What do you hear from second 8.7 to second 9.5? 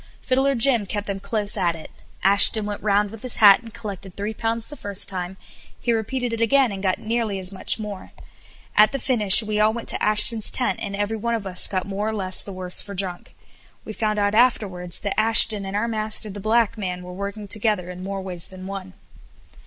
At the finish